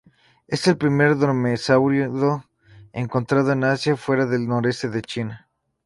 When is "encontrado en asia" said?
2.91-3.95